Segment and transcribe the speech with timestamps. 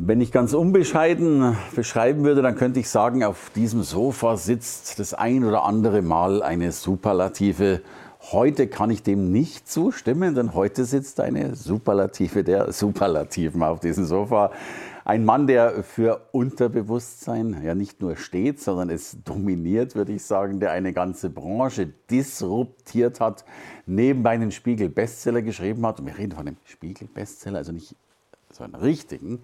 [0.00, 5.12] Wenn ich ganz unbescheiden beschreiben würde, dann könnte ich sagen, auf diesem Sofa sitzt das
[5.12, 7.80] ein oder andere Mal eine Superlative.
[8.30, 14.04] Heute kann ich dem nicht zustimmen, denn heute sitzt eine Superlative der Superlativen auf diesem
[14.04, 14.52] Sofa.
[15.04, 20.60] Ein Mann, der für Unterbewusstsein ja nicht nur steht, sondern es dominiert, würde ich sagen,
[20.60, 23.44] der eine ganze Branche disruptiert hat,
[23.84, 25.98] nebenbei einen Spiegel-Bestseller geschrieben hat.
[25.98, 27.96] Und wir reden von einem Spiegel-Bestseller, also nicht
[28.52, 29.40] so einen richtigen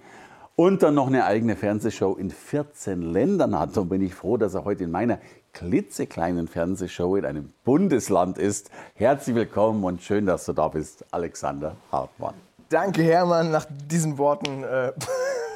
[0.56, 3.76] und dann noch eine eigene Fernsehshow in 14 Ländern hat.
[3.76, 5.18] Und bin ich froh, dass er heute in meiner
[5.52, 8.70] klitzekleinen Fernsehshow in einem Bundesland ist.
[8.94, 12.34] Herzlich willkommen und schön, dass du da bist, Alexander Hartmann.
[12.68, 14.64] Danke, Hermann, nach diesen Worten.
[14.64, 14.92] Äh,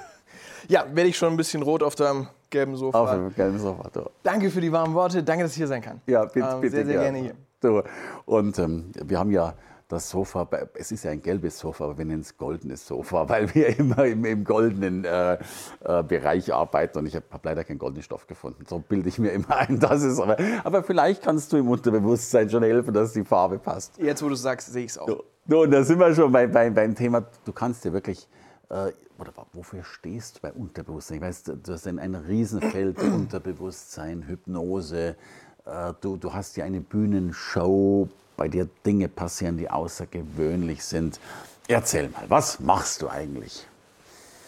[0.68, 3.00] ja, werde ich schon ein bisschen rot auf deinem gelben Sofa.
[3.00, 3.90] Auf dem gelben Sofa.
[3.92, 4.10] Du.
[4.22, 5.22] Danke für die warmen Worte.
[5.22, 6.00] Danke, dass ich hier sein kann.
[6.06, 7.34] Ja, bitte, ähm, bitte sehr, sehr gerne, gerne hier.
[7.60, 7.82] Du.
[8.26, 9.54] Und ähm, wir haben ja
[9.88, 13.52] das Sofa, es ist ja ein gelbes Sofa, aber wir nennen es goldenes Sofa, weil
[13.54, 15.38] wir immer im, im goldenen äh,
[15.84, 18.64] äh, Bereich arbeiten und ich habe hab leider keinen goldenen Stoff gefunden.
[18.68, 22.50] So bilde ich mir immer ein, das ist aber, aber vielleicht kannst du im Unterbewusstsein
[22.50, 23.98] schon helfen, dass die Farbe passt.
[23.98, 25.24] Jetzt, wo du sagst, sehe ich es auch.
[25.48, 28.28] So, und da sind wir schon bei, bei, beim Thema, du kannst dir wirklich,
[28.68, 31.16] äh, oder wofür stehst du bei Unterbewusstsein?
[31.16, 35.16] Ich weiß, du hast ein, ein Riesenfeld, Unterbewusstsein, Hypnose,
[35.64, 38.08] äh, du, du hast ja eine Bühnenshow,
[38.38, 41.20] bei dir Dinge passieren, die außergewöhnlich sind.
[41.66, 43.66] Erzähl mal, was machst du eigentlich?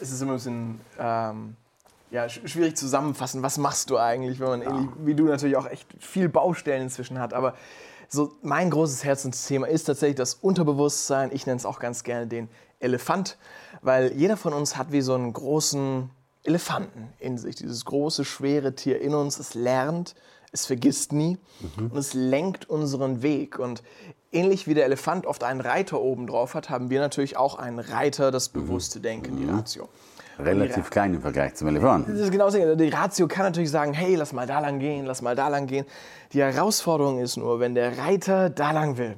[0.01, 1.57] Es ist immer ein bisschen ähm,
[2.11, 4.89] ja, schwierig zusammenfassen, was machst du eigentlich, wenn man ja.
[5.05, 7.35] wie du natürlich auch echt viel Baustellen inzwischen hat.
[7.35, 7.55] Aber
[8.09, 11.31] so mein großes Herzensthema ist tatsächlich das Unterbewusstsein.
[11.33, 12.49] Ich nenne es auch ganz gerne den
[12.79, 13.37] Elefant,
[13.83, 16.11] weil jeder von uns hat wie so einen großen
[16.45, 19.39] Elefanten in sich, dieses große, schwere Tier in uns.
[19.39, 20.15] Es lernt,
[20.53, 21.39] es vergisst nie
[21.77, 21.87] mhm.
[21.87, 23.59] und es lenkt unseren Weg.
[23.59, 23.83] Und
[24.33, 27.79] ähnlich wie der Elefant oft einen Reiter oben drauf hat, haben wir natürlich auch einen
[27.79, 28.61] Reiter, das mhm.
[28.61, 29.57] bewusste Denken, die mhm.
[29.57, 29.89] Ratio.
[30.39, 32.13] Relativ die, klein im Vergleich zum Elefanten.
[32.13, 32.75] Das ist genau so.
[32.75, 35.67] Die Ratio kann natürlich sagen, hey, lass mal da lang gehen, lass mal da lang
[35.67, 35.85] gehen.
[36.33, 39.17] Die Herausforderung ist nur, wenn der Reiter da lang will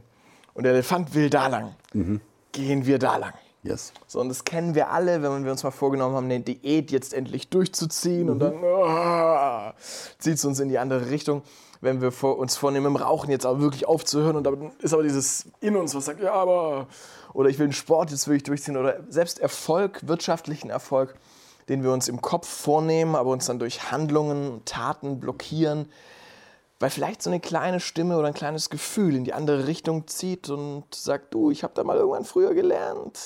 [0.54, 2.20] und der Elefant will da lang, mhm.
[2.50, 3.34] gehen wir da lang.
[3.64, 3.92] Yes.
[4.08, 7.14] So, und das kennen wir alle, wenn wir uns mal vorgenommen haben, eine Diät jetzt
[7.14, 8.30] endlich durchzuziehen mhm.
[8.30, 9.70] und dann oh,
[10.18, 11.42] zieht es uns in die andere Richtung.
[11.80, 15.02] Wenn wir vor, uns vornehmen, im Rauchen jetzt auch wirklich aufzuhören und dann ist aber
[15.02, 16.86] dieses in uns, was sagt, ja, aber,
[17.32, 21.16] oder ich will den Sport jetzt wirklich durchziehen oder selbst Erfolg, wirtschaftlichen Erfolg,
[21.68, 25.86] den wir uns im Kopf vornehmen, aber uns dann durch Handlungen, Taten blockieren,
[26.82, 30.50] weil vielleicht so eine kleine Stimme oder ein kleines Gefühl in die andere Richtung zieht
[30.50, 33.16] und sagt, du, ich habe da mal irgendwann früher gelernt,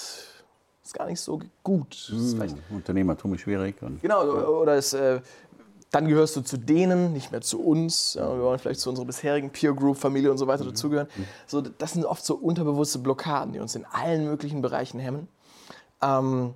[0.84, 1.94] ist gar nicht so gut.
[2.10, 3.76] Hm, Unternehmertum ist schwierig.
[4.02, 5.22] genau, oder es, äh,
[5.90, 8.12] dann gehörst du zu denen, nicht mehr zu uns.
[8.12, 10.68] Ja, wir wollen vielleicht zu unserer bisherigen Peer Group, Familie und so weiter mhm.
[10.68, 11.08] dazugehören.
[11.16, 11.24] Mhm.
[11.46, 15.28] So, das sind oft so unterbewusste Blockaden, die uns in allen möglichen Bereichen hemmen.
[16.02, 16.52] Ähm,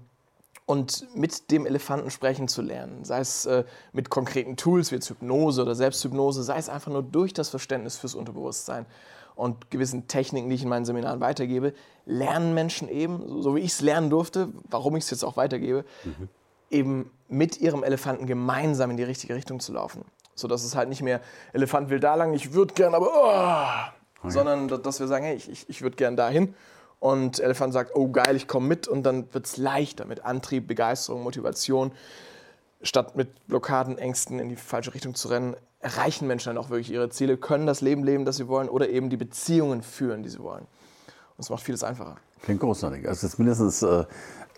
[0.71, 5.11] und mit dem Elefanten sprechen zu lernen, sei es äh, mit konkreten Tools wie jetzt
[5.11, 8.87] Hypnose oder Selbsthypnose, sei es einfach nur durch das Verständnis fürs Unterbewusstsein
[9.35, 11.75] und gewissen Techniken, die ich in meinen Seminaren weitergebe,
[12.07, 15.85] lernen Menschen eben, so wie ich es lernen durfte, warum ich es jetzt auch weitergebe,
[16.05, 16.29] mhm.
[16.71, 20.05] eben mit ihrem Elefanten gemeinsam in die richtige Richtung zu laufen.
[20.37, 21.21] Sodass es halt nicht mehr,
[21.53, 24.33] Elefant will da lang, ich würde gern, aber, oh, okay.
[24.33, 26.55] sondern dass wir sagen, hey, ich, ich würde gern dahin
[27.01, 30.69] und Elefant sagt, oh geil, ich komme mit und dann wird es leichter mit Antrieb,
[30.69, 31.93] Begeisterung, Motivation.
[32.83, 36.91] Statt mit Blockaden, Ängsten in die falsche Richtung zu rennen, erreichen Menschen dann auch wirklich
[36.91, 40.29] ihre Ziele, können das Leben leben, das sie wollen oder eben die Beziehungen führen, die
[40.29, 40.63] sie wollen.
[41.37, 42.17] Und es macht vieles einfacher.
[42.43, 43.07] Klingt großartig.
[43.09, 44.05] Also es ist mindestens äh,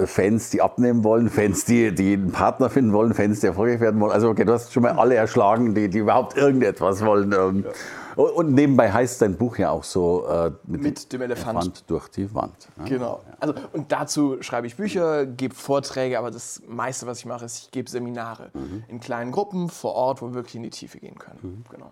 [0.05, 4.01] Fans, die abnehmen wollen, Fans, die, die einen Partner finden wollen, Fans, die erfolgreich werden
[4.01, 4.12] wollen.
[4.12, 7.33] Also okay, du hast schon mal alle erschlagen, die, die überhaupt irgendetwas wollen.
[7.33, 7.73] Ähm, ja.
[8.17, 11.59] Und nebenbei heißt dein Buch ja auch so äh, mit, mit, dem Elefant.
[11.59, 11.85] Elefant.
[11.87, 12.69] durch die Wand.
[12.79, 12.85] Ja?
[12.85, 13.20] Genau.
[13.41, 17.59] Also, und dazu schreibe ich Bücher, gebe Vorträge, aber das meiste, was ich mache, ist,
[17.59, 18.85] ich gebe Seminare mhm.
[18.88, 21.38] in kleinen Gruppen vor Ort, wo wir wirklich in die Tiefe gehen können.
[21.43, 21.64] Mhm.
[21.70, 21.91] Genau.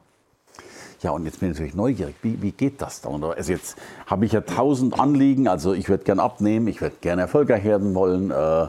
[1.02, 2.14] Ja, und jetzt bin ich natürlich neugierig.
[2.22, 3.25] Wie, wie geht das dann?
[3.25, 3.76] Also jetzt
[4.06, 5.49] habe ich ja tausend Anliegen.
[5.49, 8.31] Also ich würde gerne abnehmen, ich würde gerne erfolgreich werden wollen.
[8.31, 8.69] Äh,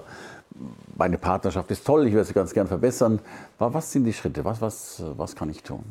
[0.95, 3.19] meine Partnerschaft ist toll, ich würde sie ganz gerne verbessern.
[3.59, 4.45] Was sind die Schritte?
[4.45, 5.83] Was, was, was kann ich tun?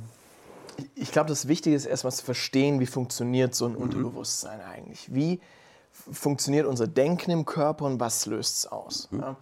[0.94, 3.78] Ich glaube, das Wichtige ist erstmal zu verstehen, wie funktioniert so ein mhm.
[3.78, 5.12] Unterbewusstsein eigentlich.
[5.12, 5.40] Wie
[5.90, 9.08] funktioniert unser Denken im Körper und was löst es aus?
[9.10, 9.20] Mhm.
[9.20, 9.36] Ja?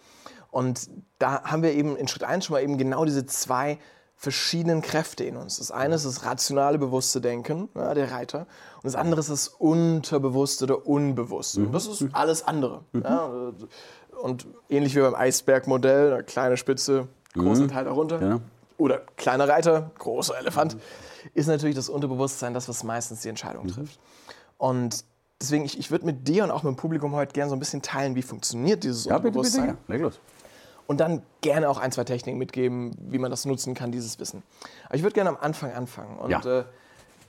[0.50, 0.88] Und
[1.18, 3.78] da haben wir eben in Schritt 1 schon mal eben genau diese zwei
[4.16, 5.58] verschiedenen Kräfte in uns.
[5.58, 8.46] Das eine ist das rationale, bewusste Denken, ja, der Reiter,
[8.76, 11.60] und das andere ist das unterbewusste oder unbewusste.
[11.60, 12.82] Und das ist alles andere.
[12.92, 13.30] Ja,
[14.20, 18.40] und ähnlich wie beim Eisbergmodell, eine kleine Spitze, großer Teil darunter.
[18.78, 20.76] Oder kleiner Reiter, großer Elefant,
[21.34, 23.98] ist natürlich das Unterbewusstsein das, was meistens die Entscheidung trifft.
[24.56, 25.04] Und
[25.40, 27.58] deswegen, ich, ich würde mit dir und auch mit dem Publikum heute gerne so ein
[27.58, 29.68] bisschen teilen, wie funktioniert dieses Ja, bitte, bitte, Unterbewusstsein.
[29.88, 29.92] ja.
[29.94, 30.20] Leg los.
[30.86, 34.42] Und dann gerne auch ein, zwei Techniken mitgeben, wie man das nutzen kann, dieses Wissen.
[34.86, 36.60] Aber ich würde gerne am Anfang anfangen und Ja.
[36.60, 36.64] äh,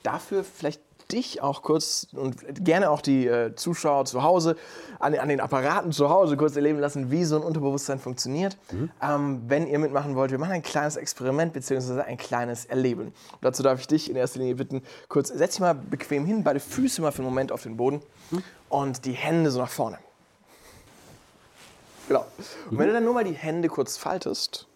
[0.02, 0.80] dafür vielleicht
[1.12, 4.56] dich auch kurz und gerne auch die äh, Zuschauer zu Hause
[4.98, 8.56] an, an den Apparaten zu Hause kurz erleben lassen, wie so ein Unterbewusstsein funktioniert.
[9.02, 12.02] Ähm, wenn ihr mitmachen wollt, wir machen ein kleines Experiment bzw.
[12.02, 13.08] ein kleines Erleben.
[13.08, 16.44] Und dazu darf ich dich in erster Linie bitten, kurz setz dich mal bequem hin,
[16.44, 18.02] beide Füße mal für einen Moment auf den Boden
[18.68, 19.98] und die Hände so nach vorne.
[22.08, 22.26] Genau.
[22.70, 24.66] Und wenn du dann nur mal die Hände kurz faltest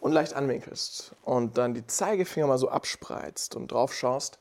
[0.00, 4.38] und leicht anwinkelst und dann die Zeigefinger mal so abspreizt und drauf schaust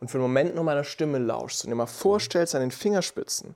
[0.00, 3.54] und für einen Moment nur meiner Stimme lauschst und dir mal vorstellst, an den Fingerspitzen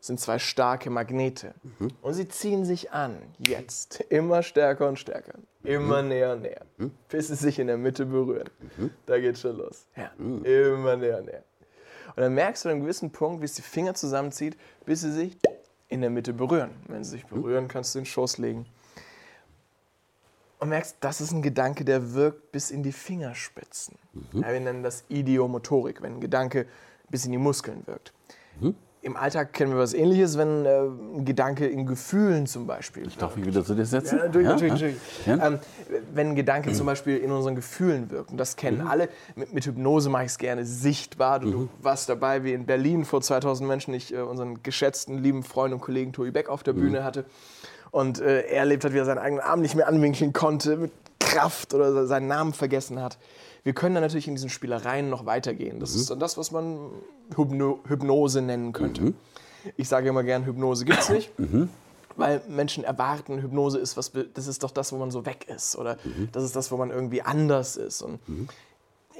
[0.00, 1.54] sind zwei starke Magnete.
[2.00, 6.62] Und sie ziehen sich an, jetzt, immer stärker und stärker, immer näher und näher,
[7.08, 8.48] bis sie sich in der Mitte berühren.
[9.06, 9.86] Da geht's schon los.
[9.96, 11.44] Ja, immer näher und näher.
[12.16, 15.12] Und dann merkst du an einem gewissen Punkt, wie es die Finger zusammenzieht, bis sie
[15.12, 15.36] sich
[15.88, 16.70] in der Mitte berühren.
[16.88, 18.66] Wenn sie sich berühren, kannst du den Schoß legen.
[20.60, 23.96] Und merkst, das ist ein Gedanke, der wirkt bis in die Fingerspitzen.
[24.32, 26.66] Ja, wir nennen das Idiomotorik, wenn ein Gedanke
[27.08, 28.12] bis in die Muskeln wirkt.
[29.02, 33.08] Im Alltag kennen wir was ähnliches, wenn äh, ein Gedanke in Gefühlen zum Beispiel.
[33.18, 34.18] Darf ich wieder zu dir setzen?
[34.18, 34.96] Ja, natürlich, natürlich, natürlich.
[35.24, 35.46] Ja?
[35.46, 35.58] Ähm,
[36.12, 39.64] wenn ein Gedanke zum Beispiel in unseren Gefühlen wirkt, und das kennen alle, mit, mit
[39.64, 41.40] Hypnose mache ich es gerne sichtbar.
[41.40, 45.44] Du, du warst dabei, wie in Berlin vor 2000 Menschen ich äh, unseren geschätzten, lieben
[45.44, 47.24] Freund und Kollegen Tobi Beck auf der Bühne hatte.
[47.90, 50.92] Und äh, er erlebt hat, wie er seinen eigenen Arm nicht mehr anwinkeln konnte, mit
[51.18, 53.18] Kraft oder seinen Namen vergessen hat.
[53.62, 55.80] Wir können dann natürlich in diesen Spielereien noch weitergehen.
[55.80, 56.90] Das ist dann das, was man
[57.36, 59.12] Hypno Hypnose nennen könnte.
[59.76, 61.30] Ich sage immer gern, Hypnose gibt es nicht.
[62.16, 65.76] Weil Menschen erwarten, Hypnose ist was, das ist doch das, wo man so weg ist.
[65.76, 65.96] Oder
[66.32, 68.02] das ist das, wo man irgendwie anders ist.
[68.02, 68.18] Und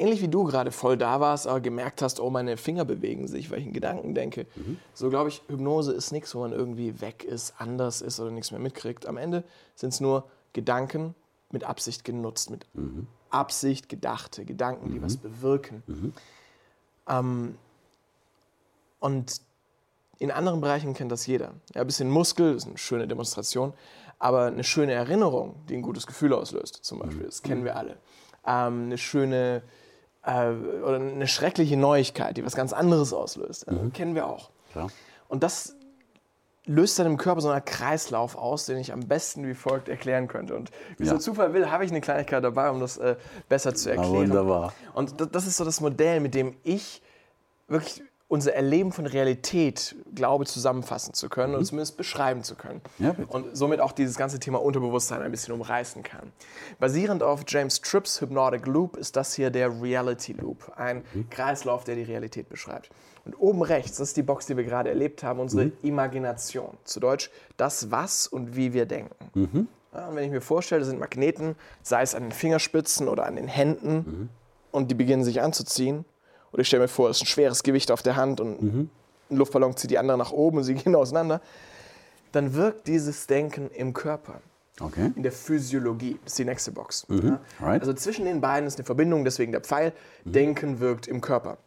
[0.00, 3.50] ähnlich wie du gerade voll da warst, aber gemerkt hast, oh, meine Finger bewegen sich,
[3.50, 4.46] weil ich in Gedanken denke.
[4.94, 8.50] So glaube ich, Hypnose ist nichts, wo man irgendwie weg ist, anders ist oder nichts
[8.50, 9.06] mehr mitkriegt.
[9.06, 9.44] Am Ende
[9.74, 10.24] sind es nur
[10.54, 11.14] Gedanken
[11.50, 12.66] mit Absicht genutzt, mit
[13.28, 15.82] Absicht gedachte Gedanken, die was bewirken.
[17.08, 17.56] Ähm,
[19.00, 19.40] und
[20.18, 21.52] in anderen Bereichen kennt das jeder.
[21.74, 23.72] Ja, ein bisschen Muskel ist eine schöne Demonstration,
[24.18, 27.96] aber eine schöne Erinnerung, die ein gutes Gefühl auslöst, zum Beispiel, das kennen wir alle.
[28.46, 29.62] Ähm, eine schöne
[30.24, 34.50] äh, oder eine schreckliche Neuigkeit, die was ganz anderes auslöst, äh, kennen wir auch.
[34.72, 34.90] Klar.
[35.28, 35.76] Und das
[36.66, 40.28] löst dann im Körper so einen Kreislauf aus, den ich am besten wie folgt erklären
[40.28, 40.54] könnte.
[40.54, 41.12] Und wie Ja.
[41.12, 43.16] so Zufall will, habe ich eine Kleinigkeit dabei, um das äh,
[43.48, 44.12] besser zu erklären.
[44.28, 44.72] wunderbar.
[44.94, 47.02] Und das, das ist so das Modell, mit dem ich
[47.66, 52.80] wirklich unser Erleben von Realität glaube, zusammenfassen zu können und zumindest beschreiben zu können.
[52.98, 53.04] Mhm.
[53.04, 56.32] Ja, und somit auch dieses ganze Thema Unterbewusstsein ein bisschen umreißen kann.
[56.78, 61.28] Basierend auf James Tripps Hypnotic Loop ist das hier der Reality Loop, ein Mhm.
[61.28, 62.90] Kreislauf, der die Realität beschreibt.
[63.24, 65.72] Und oben rechts, das ist die Box, die wir gerade erlebt haben, unsere Mhm.
[65.82, 66.76] Imagination.
[66.84, 69.30] Zu Deutsch das, was und wie wir denken.
[69.34, 69.68] Mhm.
[69.92, 73.26] Ja, und wenn ich mir vorstelle, das sind Magneten, sei es an den Fingerspitzen oder
[73.26, 74.28] an den Händen, Mhm.
[74.70, 76.04] und die beginnen sich anzuziehen.
[76.52, 78.90] Oder ich stelle mir vor, es ist ein schweres Gewicht auf der Hand und Mhm.
[79.30, 81.40] ein Luftballon zieht die andere nach oben und sie gehen auseinander.
[82.32, 84.40] Dann wirkt dieses Denken im Körper,
[84.80, 85.10] Okay.
[85.16, 86.18] in der Physiologie.
[86.24, 87.06] Das ist die nächste Box.
[87.08, 87.40] Ja?
[87.60, 87.80] Right.
[87.80, 89.92] Also zwischen den beiden ist eine Verbindung, deswegen der Pfeil.
[90.24, 91.58] Denken wirkt im Körper.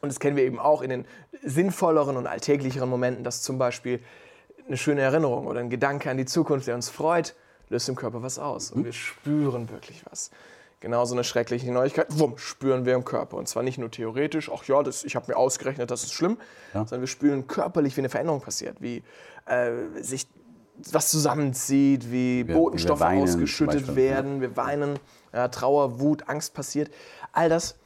[0.00, 1.04] Und das kennen wir eben auch in den
[1.42, 4.00] sinnvolleren und alltäglicheren Momenten, dass zum Beispiel
[4.66, 7.34] eine schöne Erinnerung oder ein Gedanke an die Zukunft, der uns freut,
[7.70, 8.70] löst im Körper was aus.
[8.70, 10.30] Und wir spüren wirklich was.
[10.84, 13.38] Genauso eine schreckliche Neuigkeit, wumm, spüren wir im Körper.
[13.38, 16.36] Und zwar nicht nur theoretisch, ach ja, das, ich habe mir ausgerechnet, das ist schlimm,
[16.74, 19.02] sondern wir spüren körperlich, wie eine Veränderung passiert, wie
[19.46, 19.70] äh,
[20.02, 20.26] sich
[20.92, 24.98] was zusammenzieht, wie wir Botenstoffe weinen zum ausgeschüttet werden, wir weinen,
[25.32, 26.92] ja, Trauer, Wut, Angst passiert.
[27.32, 27.76] All das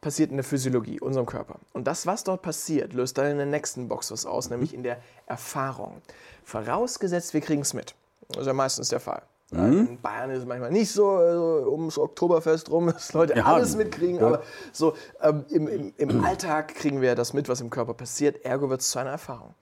[0.00, 1.60] passiert in der Physiologie, unserem Körper.
[1.72, 4.82] Und das, was dort passiert, löst dann in der nächsten Box was aus, nämlich in
[4.82, 6.02] der Erfahrung.
[6.42, 7.94] Vorausgesetzt, wir kriegen es mit.
[8.30, 9.22] Das ist ja meistens der Fall.
[9.50, 13.46] Ja, In Bayern ist es manchmal nicht so, also ums Oktoberfest rum, dass Leute Ja,
[13.46, 14.26] alles mitkriegen, ja.
[14.26, 18.44] aber so ähm, im, im, im Alltag kriegen wir das mit, was im Körper passiert,
[18.44, 19.54] ergo wird es zu einer Erfahrung.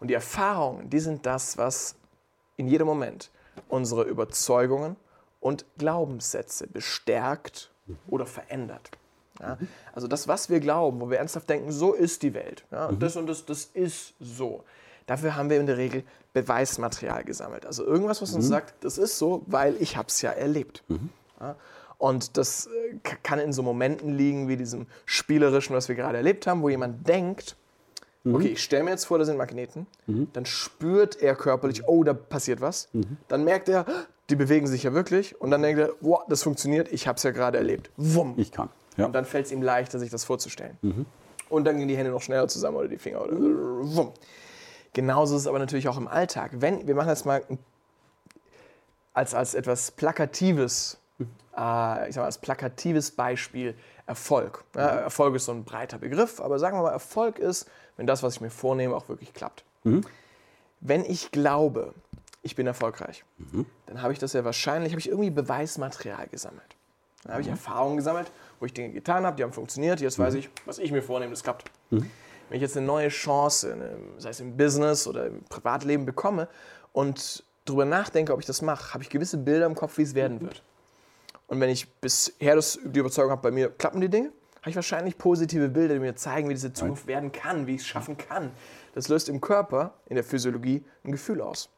[0.00, 1.94] Und die Erfahrungen, die sind das, was
[2.56, 3.30] in jedem Moment
[3.68, 4.96] unsere Überzeugungen
[5.38, 7.70] und Glaubenssätze bestärkt
[8.08, 8.90] oder verändert.
[9.40, 9.58] Ja?
[9.94, 12.64] Also das, was wir glauben, wo wir ernsthaft denken, so ist die Welt.
[12.72, 12.86] Ja?
[12.86, 14.64] Und Das und das, das ist so.
[15.10, 17.66] Dafür haben wir in der Regel Beweismaterial gesammelt.
[17.66, 20.84] Also irgendwas, was uns sagt, das ist so, weil ich habe es ja erlebt.
[21.40, 21.56] Ja?
[21.98, 26.46] Und das äh, kann in so Momenten liegen wie diesem spielerischen, was wir gerade erlebt
[26.46, 27.56] haben, wo jemand denkt,
[28.24, 29.88] okay, ich stelle mir jetzt vor, da sind Magneten.
[30.32, 32.88] Dann spürt er körperlich, oh, da passiert was.
[33.26, 33.86] Dann merkt er,
[34.28, 35.40] die bewegen sich ja wirklich.
[35.40, 37.90] Und dann denkt er, wow, das funktioniert, ich habe es ja gerade erlebt.
[37.96, 38.34] Wumm.
[38.36, 38.68] Ich kann.
[38.96, 39.06] Ja.
[39.06, 40.78] Und dann fällt es ihm leichter, sich das vorzustellen.
[41.48, 43.22] Und dann gehen die Hände noch schneller zusammen oder die Finger.
[43.22, 44.12] Oder wumm.
[44.92, 46.50] Genauso ist es aber natürlich auch im Alltag.
[46.54, 47.42] Wenn, wir machen jetzt mal
[49.12, 50.98] als, als etwas Plakatives,
[51.56, 53.74] äh, ich sag mal, als plakatives Beispiel
[54.06, 54.64] Erfolg.
[54.74, 58.22] Ja, Erfolg ist so ein breiter Begriff, aber sagen wir mal, Erfolg ist, wenn das,
[58.22, 59.64] was ich mir vornehme, auch wirklich klappt.
[60.80, 61.94] Wenn ich glaube,
[62.42, 63.24] ich bin erfolgreich,
[63.86, 66.76] dann habe ich das ja wahrscheinlich, habe ich irgendwie Beweismaterial gesammelt.
[67.22, 70.00] Dann habe ich Erfahrungen gesammelt, wo ich Dinge getan habe, die haben funktioniert.
[70.00, 71.70] Jetzt weiß ich, was ich mir vornehme, das klappt.
[72.50, 76.48] Wenn ich jetzt eine neue Chance, eine, sei es im Business oder im Privatleben bekomme
[76.92, 80.16] und darüber nachdenke, ob ich das mache, habe ich gewisse Bilder im Kopf, wie es
[80.16, 80.64] werden wird.
[81.46, 84.74] Und wenn ich bisher das, die Überzeugung habe, bei mir klappen die Dinge, habe ich
[84.74, 88.18] wahrscheinlich positive Bilder, die mir zeigen, wie diese Zukunft werden kann, wie ich es schaffen
[88.18, 88.50] kann.
[88.94, 91.70] Das löst im Körper, in der Physiologie, ein Gefühl aus.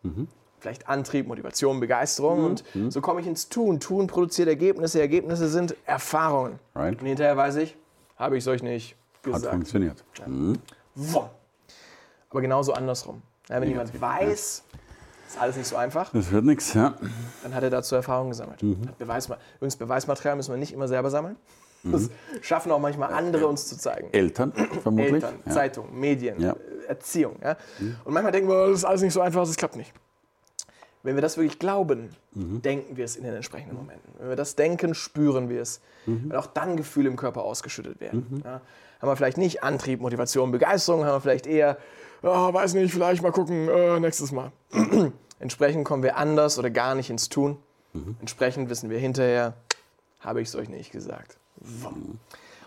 [0.59, 2.47] Vielleicht Antrieb, Motivation, Begeisterung.
[2.47, 3.79] Und so komme ich ins Tun.
[3.79, 5.01] Tun produziert Ergebnisse.
[5.01, 6.59] Ergebnisse sind Erfahrungen.
[6.75, 6.99] Right.
[6.99, 7.77] Und hinterher weiß ich,
[8.17, 9.55] habe ich es euch nicht Hat gesagt.
[9.55, 10.05] funktioniert.
[10.95, 11.25] Wumm.
[12.31, 13.23] Aber genauso andersrum.
[13.49, 14.63] Ja, wenn jemand weiß,
[15.29, 16.95] ist alles nicht so einfach, Das wird nichts, ja.
[17.43, 18.63] dann hat er dazu Erfahrung gesammelt.
[18.63, 21.37] Hat Beweisma Übrigens, Beweismaterial müssen wir nicht immer selber sammeln.
[21.85, 22.11] Das
[22.43, 24.09] schaffen auch manchmal andere uns zu zeigen.
[24.13, 24.53] Eltern,
[24.83, 25.15] vermutlich.
[25.15, 25.53] Eltern, ja.
[25.53, 26.53] Zeitungen, Medien, Ja.
[26.53, 27.37] äh, Erziehung.
[27.43, 27.57] Ja?
[28.05, 29.93] Und manchmal denken wir, das ist alles nicht so einfach, das klappt nicht.
[31.03, 34.13] Wenn wir das wirklich glauben, denken wir es in den entsprechenden Momenten.
[34.21, 35.81] Wenn wir das denken, spüren wir es.
[36.07, 38.43] Weil auch dann Gefühle im Körper ausgeschüttet werden.
[38.45, 38.61] Ja?
[39.03, 41.77] Haben wir vielleicht nicht Antrieb, Motivation, Begeisterung, haben wir vielleicht eher,
[42.23, 44.53] oh, weiß nicht, vielleicht mal gucken, äh, nächstes Mal.
[45.41, 47.59] Entsprechend kommen wir anders oder gar nicht ins Tun.
[48.21, 49.55] Entsprechend wissen wir hinterher,
[50.21, 51.37] habe ich es euch nicht gesagt.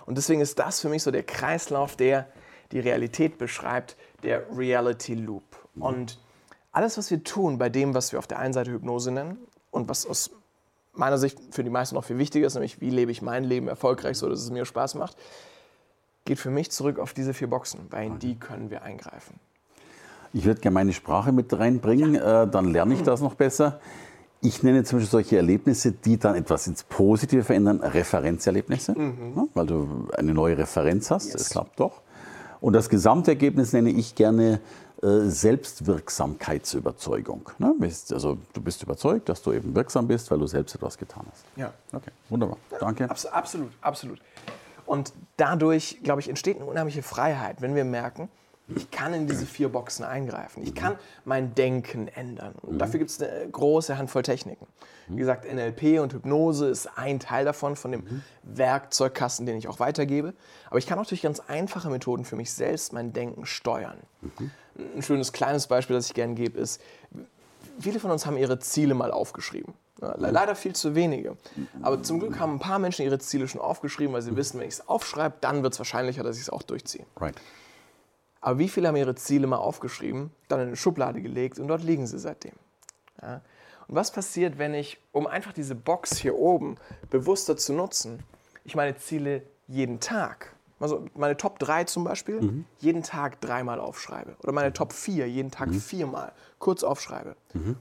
[0.05, 2.27] Und deswegen ist das für mich so der Kreislauf, der
[2.71, 5.43] die Realität beschreibt, der Reality Loop.
[5.79, 6.19] Und
[6.73, 9.37] alles, was wir tun bei dem, was wir auf der einen Seite Hypnose nennen
[9.71, 10.31] und was aus
[10.93, 13.67] meiner Sicht für die meisten noch viel wichtiger ist, nämlich wie lebe ich mein Leben
[13.67, 15.17] erfolgreich, so dass es mir Spaß macht,
[16.25, 19.39] geht für mich zurück auf diese vier Boxen, weil in die können wir eingreifen.
[20.33, 23.79] Ich würde gerne meine Sprache mit reinbringen, äh, dann lerne ich das noch besser.
[24.41, 29.65] Ich nenne zum Beispiel solche Erlebnisse, die dann etwas ins Positive verändern, Referenzerlebnisse, ja, weil
[29.65, 31.31] du eine neue Referenz hast.
[31.31, 31.41] Yes.
[31.41, 32.01] Es klappt doch.
[32.59, 34.59] Und das Gesamtergebnis nenne ich gerne
[35.01, 37.49] äh, Selbstwirksamkeitsüberzeugung.
[37.59, 37.73] Ne?
[38.11, 41.45] Also du bist überzeugt, dass du eben wirksam bist, weil du selbst etwas getan hast.
[41.55, 41.71] Ja.
[41.93, 42.57] Okay, wunderbar.
[42.79, 43.09] Danke.
[43.09, 44.19] Abs absolut, absolut.
[44.85, 48.29] Und dadurch, glaube ich, entsteht eine unheimliche Freiheit, wenn wir merken,
[48.67, 50.63] ich kann in diese vier Boxen eingreifen.
[50.63, 52.55] Ich kann mein Denken ändern.
[52.63, 54.65] Und dafür gibt es eine große Handvoll Techniken.
[55.07, 59.79] Wie gesagt, NLP und Hypnose ist ein Teil davon, von dem Werkzeugkasten, den ich auch
[59.79, 60.33] weitergebe.
[60.69, 63.97] Aber ich kann auch durch ganz einfache Methoden für mich selbst mein Denken steuern.
[64.95, 66.81] Ein schönes kleines Beispiel, das ich gerne gebe, ist,
[67.79, 69.75] viele von uns haben ihre Ziele mal aufgeschrieben.
[70.17, 71.37] Leider viel zu wenige.
[71.81, 74.67] Aber zum Glück haben ein paar Menschen ihre Ziele schon aufgeschrieben, weil sie wissen, wenn
[74.67, 77.05] ich es aufschreibe, dann wird es wahrscheinlicher, dass ich es auch durchziehe.
[77.17, 77.35] Right.
[78.41, 81.83] Aber wie viele haben ihre Ziele mal aufgeschrieben, dann in eine Schublade gelegt und dort
[81.83, 82.53] liegen sie seitdem?
[83.21, 83.41] Ja?
[83.87, 86.75] Und was passiert, wenn ich, um einfach diese Box hier oben
[87.09, 88.23] bewusster zu nutzen,
[88.63, 94.35] ich meine Ziele jeden Tag, also meine Top 3 zum Beispiel, jeden Tag dreimal aufschreibe.
[94.43, 97.35] Oder meine Top 4 jeden Tag viermal kurz aufschreibe.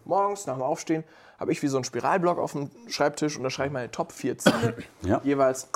[0.05, 1.05] Morgens nach dem Aufstehen
[1.39, 4.13] habe ich wie so einen Spiralblock auf dem Schreibtisch und da schreibe ich meine Top
[4.13, 5.21] 4 Ziele Ja.
[5.25, 5.69] jeweils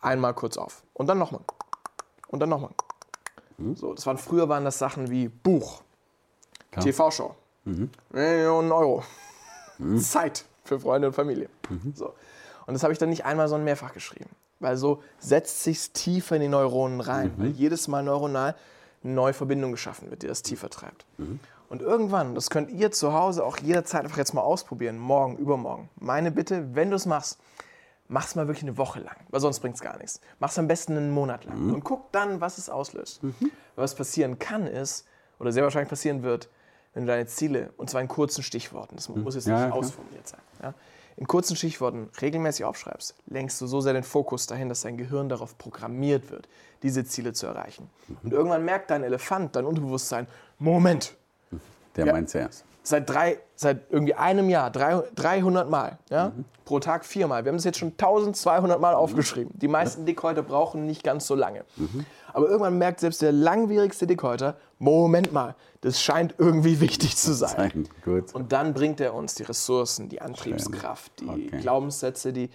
[0.00, 0.82] einmal kurz auf.
[0.94, 1.42] Und dann nochmal.
[2.28, 2.70] Und dann nochmal.
[3.74, 5.82] So, das waren, früher waren das Sachen wie Buch.
[6.70, 7.34] TV-Show,
[8.10, 9.02] Millionen Euro,
[9.98, 11.48] Zeit für Freunde und Familie.
[11.94, 12.14] So.
[12.66, 14.30] Und das habe ich dann nicht einmal, sondern mehrfach geschrieben.
[14.60, 17.34] Weil so setzt sich tiefer in die Neuronen rein.
[17.38, 18.54] Weil jedes Mal neuronal
[19.02, 21.04] eine neue Verbindung geschaffen wird, die das tiefer treibt.
[21.70, 25.88] Und irgendwann, das könnt ihr zu Hause auch jederzeit einfach jetzt mal ausprobieren, morgen, übermorgen.
[26.00, 27.38] Meine Bitte, wenn du es machst,
[28.08, 30.20] mach's mal wirklich eine Woche lang, weil sonst bringt's gar nichts.
[30.40, 33.20] Mach's am besten einen Monat lang und guck dann, was es auslöst.
[33.76, 35.06] Was passieren kann ist,
[35.38, 36.50] oder sehr wahrscheinlich passieren wird,
[36.92, 40.26] wenn du deine Ziele, und zwar in kurzen Stichworten, das muss jetzt nicht ja, ausformuliert
[40.26, 40.74] sein, ja,
[41.16, 45.28] in kurzen Stichworten regelmäßig aufschreibst, lenkst du so sehr den Fokus dahin, dass dein Gehirn
[45.28, 46.48] darauf programmiert wird,
[46.82, 47.88] diese Ziele zu erreichen.
[48.24, 50.26] Und irgendwann merkt dein Elefant, dein Unterbewusstsein,
[50.58, 51.16] Moment,
[52.00, 52.12] Der Ja.
[52.12, 52.64] meint zuerst.
[52.82, 55.98] Seit, drei, seit irgendwie einem Jahr, drei, 300 Mal.
[56.08, 56.30] Ja?
[56.30, 56.44] Mhm.
[56.64, 57.44] Pro Tag viermal.
[57.44, 58.98] Wir haben es jetzt schon 1200 Mal mhm.
[59.00, 59.52] aufgeschrieben.
[59.58, 61.64] Die meisten Dickhäuter brauchen nicht ganz so lange.
[61.76, 62.06] Mhm.
[62.32, 67.88] Aber irgendwann merkt selbst der langwierigste Dickhäuter, Moment mal, das scheint irgendwie wichtig zu sein.
[68.04, 68.34] Gut.
[68.34, 71.60] Und dann bringt er uns die Ressourcen, die Antriebskraft, die okay.
[71.60, 72.48] Glaubenssätze, die,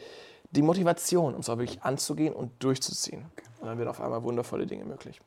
[0.51, 3.25] die Motivation, um es auch wirklich anzugehen und durchzuziehen.
[3.59, 5.21] Und dann werden auf einmal wundervolle Dinge möglich.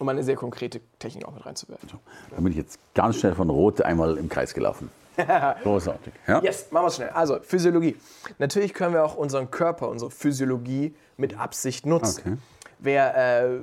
[0.00, 1.88] Um eine sehr konkrete Technik auch mit reinzuwerfen.
[1.88, 1.98] So,
[2.30, 4.90] dann bin ich jetzt ganz schnell von Rot einmal im Kreis gelaufen.
[5.62, 6.14] Großartig.
[6.26, 6.42] Ja?
[6.42, 7.10] Yes, machen wir es schnell.
[7.10, 7.96] Also, Physiologie.
[8.38, 12.20] Natürlich können wir auch unseren Körper, unsere Physiologie mit Absicht nutzen.
[12.20, 12.36] Okay.
[12.78, 13.60] Wer äh,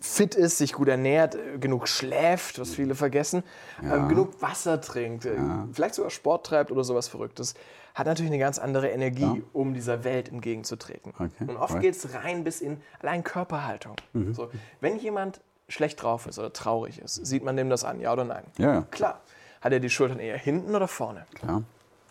[0.00, 3.42] fit ist, sich gut ernährt, äh, genug schläft, was viele vergessen,
[3.82, 3.96] ja.
[3.96, 5.68] ähm, genug Wasser trinkt, äh, ja.
[5.72, 7.54] vielleicht sogar Sport treibt oder sowas Verrücktes,
[7.94, 9.42] hat natürlich eine ganz andere Energie, ja.
[9.52, 11.12] um dieser Welt entgegenzutreten.
[11.14, 11.30] Okay.
[11.46, 11.82] Und oft right.
[11.82, 13.96] geht es rein bis in allein Körperhaltung.
[14.12, 14.34] Mhm.
[14.34, 18.12] So, wenn jemand schlecht drauf ist oder traurig ist, sieht man dem das an, ja
[18.12, 18.44] oder nein?
[18.58, 18.82] Ja.
[18.90, 19.20] Klar.
[19.60, 21.26] Hat er die Schultern eher hinten oder vorne?
[21.34, 21.62] Klar.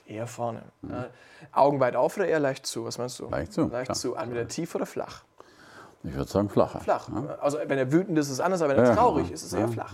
[0.07, 0.61] Eher vorne.
[0.81, 1.05] Mhm.
[1.51, 2.85] Augen weit auf oder eher leicht zu?
[2.85, 3.29] Was meinst du?
[3.29, 3.67] Leicht zu.
[3.67, 3.97] Leicht klar.
[3.97, 4.15] zu.
[4.15, 5.23] Entweder tief oder flach?
[6.03, 6.79] Ich würde sagen flacher.
[6.81, 7.09] Flach.
[7.09, 7.37] Ja.
[7.41, 9.53] Also wenn er wütend ist, ist es anders, aber wenn er ja, traurig ist, ist
[9.53, 9.93] es eher flach.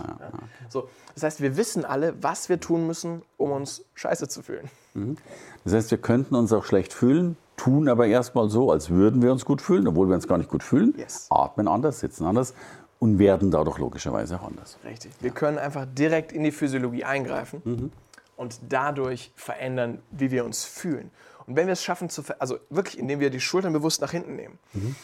[0.68, 4.68] So, das heißt, wir wissen alle, was wir tun müssen, um uns scheiße zu fühlen.
[4.94, 5.16] Mhm.
[5.64, 9.32] Das heißt, wir könnten uns auch schlecht fühlen, tun aber erstmal so, als würden wir
[9.32, 11.28] uns gut fühlen, obwohl wir uns gar nicht gut fühlen, yes.
[11.30, 12.54] atmen anders, sitzen anders
[13.02, 14.78] und werden dadurch logischerweise auch anders.
[14.84, 15.10] Richtig.
[15.18, 17.92] Wir können einfach direkt in die Physiologie eingreifen mhm.
[18.36, 21.10] und dadurch verändern, wie wir uns fühlen.
[21.48, 24.36] Und wenn wir es schaffen, zu also wirklich, indem wir die Schultern bewusst nach hinten
[24.36, 24.94] nehmen, mhm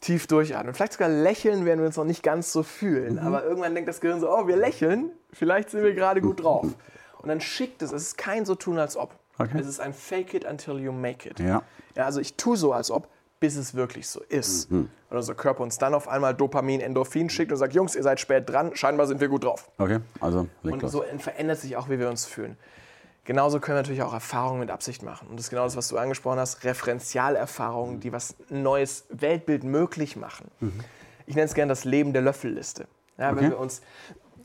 [0.00, 0.74] tief durchatmen.
[0.74, 3.14] Vielleicht sogar lächeln, werden wir uns noch nicht ganz so fühlen.
[3.14, 3.18] Mhm.
[3.18, 6.66] Aber irgendwann denkt das Gehirn so, oh, wir lächeln, vielleicht sind wir gerade gut drauf.
[7.20, 9.12] Und dann schickt es, es ist kein so tun als ob.
[9.38, 9.58] Okay.
[9.58, 11.40] Es ist ein Fake it until you make it.
[11.40, 11.64] Ja.
[11.96, 13.08] ja also ich tue so als ob,
[13.40, 14.70] bis es wirklich so ist.
[14.70, 14.90] Mhm.
[15.10, 18.20] Und unser Körper uns dann auf einmal Dopamin, Endorphin schickt und sagt, Jungs, ihr seid
[18.20, 19.70] spät dran, scheinbar sind wir gut drauf.
[19.78, 22.56] Okay, also Und so verändert sich auch, wie wir uns fühlen.
[23.24, 25.28] Genauso können wir natürlich auch Erfahrungen mit Absicht machen.
[25.28, 29.64] Und das ist genau das, was du angesprochen hast, Referenzialerfahrungen, die was ein neues Weltbild
[29.64, 30.50] möglich machen.
[30.60, 30.80] Mhm.
[31.26, 32.86] Ich nenne es gerne das Leben der Löffelliste.
[33.18, 33.42] Ja, okay.
[33.42, 33.82] Wenn wir uns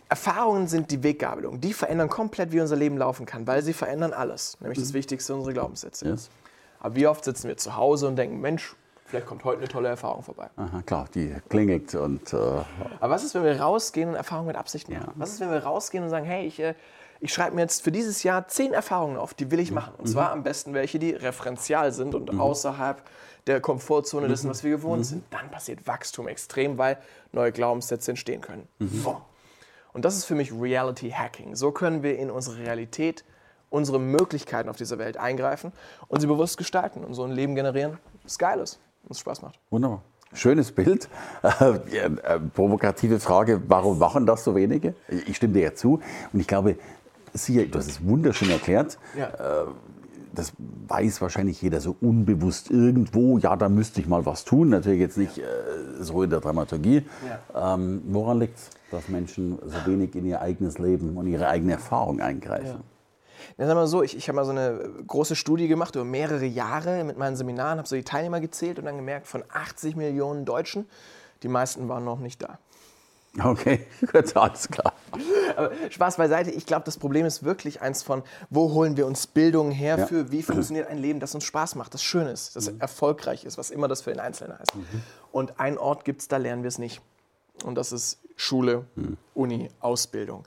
[0.09, 1.61] Erfahrungen sind die Weggabelung.
[1.61, 4.57] Die verändern komplett, wie unser Leben laufen kann, weil sie verändern alles.
[4.59, 4.83] Nämlich mhm.
[4.83, 6.07] das Wichtigste, unsere Glaubenssätze.
[6.07, 6.29] Yes.
[6.79, 8.75] Aber wie oft sitzen wir zu Hause und denken, Mensch,
[9.13, 10.49] vielleicht kommt heute eine tolle Erfahrung vorbei.
[10.55, 12.33] Aha, klar, die klingelt und...
[12.33, 12.37] Äh
[12.99, 15.03] Aber was ist, wenn wir rausgehen und Erfahrungen mit Absicht machen?
[15.05, 15.13] Ja.
[15.15, 16.59] Was ist, wenn wir rausgehen und sagen, hey, ich...
[16.59, 16.73] Äh,
[17.19, 19.93] ich schreibe mir jetzt für dieses Jahr zehn Erfahrungen auf, die will ich machen.
[19.97, 20.11] Und mhm.
[20.11, 22.41] zwar am besten welche, die referenzial sind und mhm.
[22.41, 23.01] außerhalb
[23.47, 25.03] der Komfortzone dessen, was wir gewohnt mhm.
[25.05, 25.23] sind.
[25.29, 26.97] Dann passiert Wachstum extrem, weil
[27.31, 28.67] neue Glaubenssätze entstehen können.
[28.79, 29.05] Mhm.
[29.93, 31.55] Und das ist für mich Reality Hacking.
[31.55, 33.23] So können wir in unsere Realität,
[33.69, 35.71] unsere Möglichkeiten auf dieser Welt eingreifen
[36.09, 39.41] und sie bewusst gestalten und so ein Leben generieren, das geil ist und es Spaß
[39.41, 39.59] macht.
[39.69, 40.01] Wunderbar.
[40.33, 41.09] Schönes Bild.
[41.43, 44.95] Äh, provokative Frage, warum machen das so wenige?
[45.27, 46.01] Ich stimme dir ja zu.
[46.31, 46.77] Und ich glaube,
[47.33, 48.97] Sie, du hast es wunderschön erklärt.
[49.17, 49.27] Ja.
[49.27, 49.65] Äh,
[50.33, 50.53] das
[50.87, 53.37] weiß wahrscheinlich jeder so unbewusst irgendwo.
[53.37, 54.69] Ja, da müsste ich mal was tun.
[54.69, 55.43] Natürlich jetzt nicht äh,
[55.99, 57.03] so in der Dramaturgie.
[57.53, 57.75] Ja.
[57.75, 61.73] Ähm, woran liegt es, dass Menschen so wenig in ihr eigenes Leben und ihre eigene
[61.73, 62.81] Erfahrung eingreifen?
[63.57, 63.63] Ja.
[63.63, 66.45] Ja, sag mal so, ich, ich habe mal so eine große Studie gemacht über mehrere
[66.45, 70.45] Jahre mit meinen Seminaren, habe so die Teilnehmer gezählt und dann gemerkt, von 80 Millionen
[70.45, 70.89] Deutschen,
[71.43, 72.59] die meisten waren noch nicht da.
[73.41, 74.93] Okay, gut, alles klar.
[75.55, 79.25] Aber Spaß beiseite, ich glaube, das Problem ist wirklich eins von, wo holen wir uns
[79.25, 80.05] Bildung her ja.
[80.05, 82.79] für, wie funktioniert ein Leben, das uns Spaß macht, das schön ist, das mhm.
[82.79, 84.75] erfolgreich ist, was immer das für den Einzelnen heißt.
[84.75, 84.85] Mhm.
[85.31, 87.01] Und ein Ort gibt es, da lernen wir es nicht.
[87.63, 89.17] Und das ist Schule, mhm.
[89.33, 90.43] Uni, Ausbildung.